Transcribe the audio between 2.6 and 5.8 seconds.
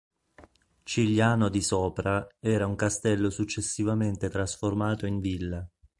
un castello successivamente trasformato in villa.